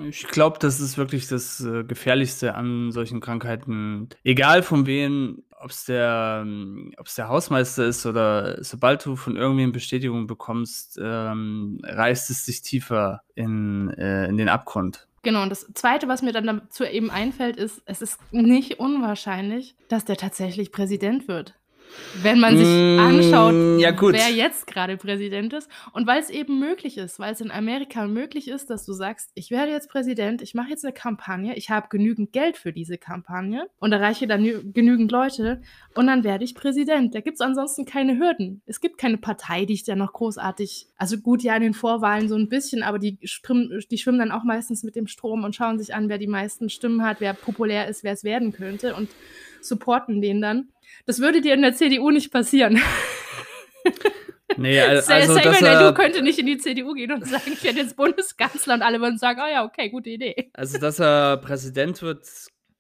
[0.09, 4.09] Ich glaube, das ist wirklich das äh, Gefährlichste an solchen Krankheiten.
[4.25, 9.73] Egal von wem, ob es der, ähm, der Hausmeister ist oder sobald du von irgendwem
[9.73, 15.07] Bestätigung bekommst, ähm, reißt es sich tiefer in, äh, in den Abgrund.
[15.23, 19.75] Genau, und das Zweite, was mir dann dazu eben einfällt, ist, es ist nicht unwahrscheinlich,
[19.89, 21.55] dass der tatsächlich Präsident wird
[22.22, 25.68] wenn man sich mm, anschaut, ja, wer jetzt gerade Präsident ist.
[25.92, 29.31] Und weil es eben möglich ist, weil es in Amerika möglich ist, dass du sagst,
[29.35, 32.99] ich werde jetzt Präsident, ich mache jetzt eine Kampagne, ich habe genügend Geld für diese
[32.99, 35.61] Kampagne und erreiche dann genügend Leute
[35.94, 37.14] und dann werde ich Präsident.
[37.14, 38.62] Da gibt es ansonsten keine Hürden.
[38.66, 42.29] Es gibt keine Partei, die ich da noch großartig, also gut, ja, in den Vorwahlen
[42.29, 45.55] so ein bisschen, aber die, schwimmen, die schwimmen dann auch meistens mit dem Strom und
[45.55, 48.94] schauen sich an, wer die meisten Stimmen hat, wer populär ist, wer es werden könnte
[48.94, 49.09] und
[49.61, 50.68] supporten den dann.
[51.05, 52.81] Das würde dir in der CDU nicht passieren.
[54.57, 57.96] Nee, also, also Samuel könnte nicht in die CDU gehen und sagen, ich werde jetzt
[57.96, 60.51] Bundeskanzler und alle würden sagen, oh ja, okay, gute Idee.
[60.55, 62.27] Also, dass er Präsident wird,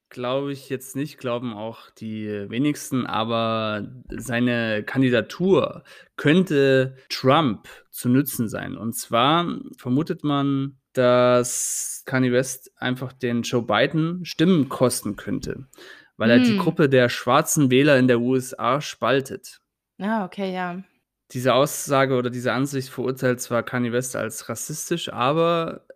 [0.08, 5.82] glaube ich jetzt nicht, glauben auch die wenigsten, aber seine Kandidatur
[6.16, 8.76] könnte Trump zu nützen sein.
[8.76, 15.66] Und zwar vermutet man, dass Kanye West einfach den Joe Biden Stimmen kosten könnte
[16.16, 16.58] weil er die hm.
[16.58, 19.60] Gruppe der schwarzen Wähler in der USA spaltet.
[19.98, 20.82] Ah, okay, ja.
[21.32, 25.86] Diese Aussage oder diese Ansicht verurteilt zwar Kanye West als rassistisch, aber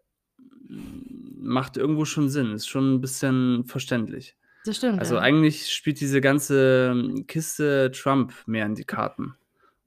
[0.68, 4.36] macht irgendwo schon Sinn, ist schon ein bisschen verständlich.
[4.64, 4.98] Das stimmt.
[4.98, 5.20] Also ja.
[5.20, 6.94] eigentlich spielt diese ganze
[7.26, 9.34] Kiste Trump mehr in die Karten.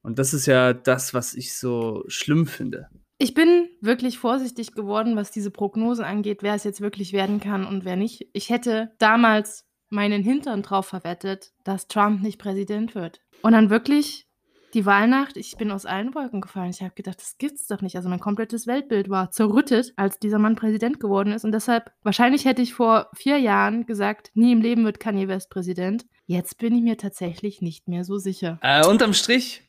[0.01, 2.89] Und das ist ja das, was ich so schlimm finde.
[3.19, 7.65] Ich bin wirklich vorsichtig geworden, was diese Prognosen angeht, wer es jetzt wirklich werden kann
[7.65, 8.27] und wer nicht.
[8.33, 13.21] Ich hätte damals meinen Hintern drauf verwettet, dass Trump nicht Präsident wird.
[13.41, 14.27] Und dann wirklich
[14.73, 16.71] die Wahlnacht, ich bin aus allen Wolken gefallen.
[16.71, 17.95] Ich habe gedacht, das gibt's doch nicht.
[17.95, 21.45] Also mein komplettes Weltbild war zerrüttet, als dieser Mann Präsident geworden ist.
[21.45, 25.51] Und deshalb, wahrscheinlich hätte ich vor vier Jahren gesagt, nie im Leben wird Kanye West
[25.51, 26.05] Präsident.
[26.25, 28.57] Jetzt bin ich mir tatsächlich nicht mehr so sicher.
[28.63, 29.61] Äh, unterm Strich,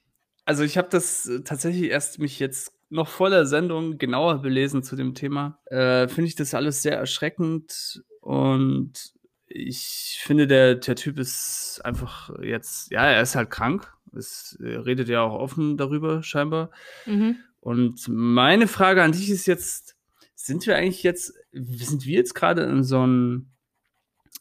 [0.47, 4.83] also ich habe das äh, tatsächlich erst mich jetzt noch vor der Sendung genauer belesen
[4.83, 5.59] zu dem Thema.
[5.67, 9.13] Äh, Finde ich das alles sehr erschreckend und
[9.57, 13.93] ich finde, der, der Typ ist einfach jetzt, ja, er ist halt krank.
[14.13, 16.71] Es redet ja auch offen darüber, scheinbar.
[17.07, 17.37] Mhm.
[17.61, 19.97] Und meine Frage an dich ist jetzt:
[20.35, 23.53] Sind wir eigentlich jetzt, sind wir jetzt gerade in so einem,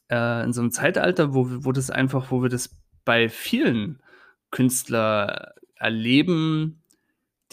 [0.09, 4.01] äh, in so einem Zeitalter, wo, wo das einfach, wo wir das bei vielen
[4.49, 6.82] Künstlern erleben,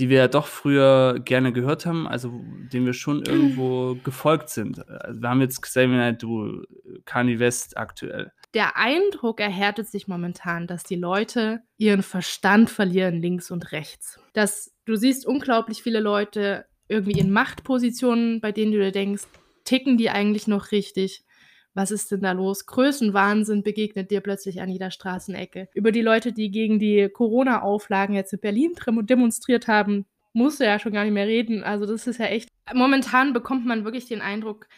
[0.01, 2.33] die wir ja doch früher gerne gehört haben, also
[2.73, 4.89] denen wir schon irgendwo gefolgt sind.
[4.89, 6.63] Also wir haben jetzt Xavier du
[7.05, 8.33] Kanye West aktuell.
[8.55, 14.19] Der Eindruck erhärtet sich momentan, dass die Leute ihren Verstand verlieren links und rechts.
[14.33, 19.25] Dass du siehst unglaublich viele Leute irgendwie in Machtpositionen, bei denen du dir denkst,
[19.65, 21.25] ticken die eigentlich noch richtig?
[21.75, 22.67] Was ist denn da los?
[22.67, 25.69] Größenwahnsinn begegnet dir plötzlich an jeder Straßenecke.
[25.75, 30.79] Über die Leute, die gegen die Corona-Auflagen jetzt in Berlin demonstriert haben, musst du ja
[30.79, 31.63] schon gar nicht mehr reden.
[31.63, 32.49] Also das ist ja echt.
[32.73, 34.69] Momentan bekommt man wirklich den Eindruck,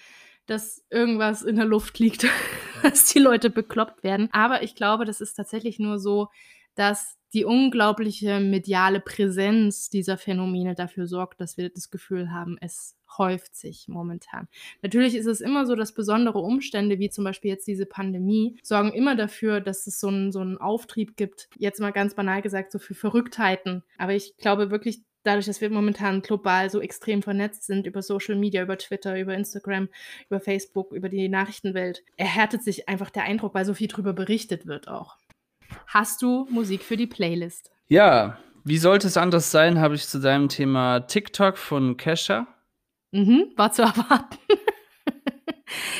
[0.47, 2.27] dass irgendwas in der Luft liegt,
[2.83, 4.29] dass die Leute bekloppt werden.
[4.33, 6.29] Aber ich glaube, das ist tatsächlich nur so,
[6.75, 12.97] dass die unglaubliche mediale Präsenz dieser Phänomene dafür sorgt, dass wir das Gefühl haben, es
[13.19, 14.49] häuft sich momentan.
[14.81, 18.93] Natürlich ist es immer so, dass besondere Umstände, wie zum Beispiel jetzt diese Pandemie, sorgen
[18.93, 21.49] immer dafür, dass es so einen, so einen Auftrieb gibt.
[21.59, 23.83] Jetzt mal ganz banal gesagt, so für Verrücktheiten.
[23.99, 28.37] Aber ich glaube wirklich, dadurch, dass wir momentan global so extrem vernetzt sind über Social
[28.37, 29.89] Media, über Twitter, über Instagram,
[30.29, 34.67] über Facebook, über die Nachrichtenwelt, erhärtet sich einfach der Eindruck, weil so viel drüber berichtet
[34.67, 35.17] wird auch.
[35.87, 37.71] Hast du Musik für die Playlist?
[37.89, 42.47] Ja, wie sollte es anders sein, habe ich zu deinem Thema TikTok von Kesha
[43.13, 44.39] Mhm, war zu erwarten.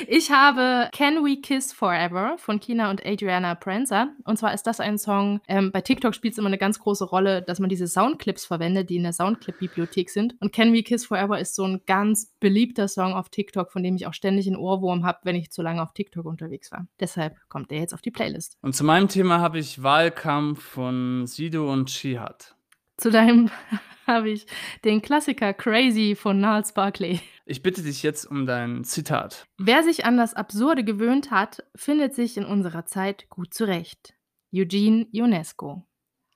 [0.07, 4.09] Ich habe Can We Kiss Forever von Kina und Adriana Pranzer.
[4.25, 7.05] Und zwar ist das ein Song, ähm, bei TikTok spielt es immer eine ganz große
[7.05, 10.35] Rolle, dass man diese Soundclips verwendet, die in der Soundclip-Bibliothek sind.
[10.41, 13.97] Und Can We Kiss Forever ist so ein ganz beliebter Song auf TikTok, von dem
[13.97, 16.87] ich auch ständig einen Ohrwurm habe, wenn ich zu lange auf TikTok unterwegs war.
[17.01, 18.57] Deshalb kommt der jetzt auf die Playlist.
[18.63, 22.55] Und zu meinem Thema habe ich Wahlkampf von Sido und Shihad.
[23.03, 23.51] Zu deinem
[24.07, 24.47] habe ich
[24.85, 27.21] den Klassiker Crazy von Niles Barkley.
[27.45, 29.45] Ich bitte dich jetzt um dein Zitat.
[29.59, 34.15] Wer sich an das Absurde gewöhnt hat, findet sich in unserer Zeit gut zurecht.
[34.55, 35.85] Eugene Ionesco.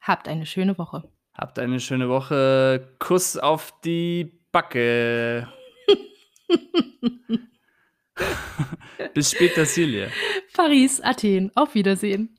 [0.00, 1.08] Habt eine schöne Woche.
[1.34, 2.96] Habt eine schöne Woche.
[2.98, 5.48] Kuss auf die Backe.
[9.14, 10.10] Bis später, Silje.
[10.54, 11.52] Paris, Athen.
[11.54, 12.35] Auf Wiedersehen.